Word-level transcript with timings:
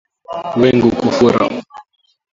Wengu 0.61 0.89
kufura 0.99 1.45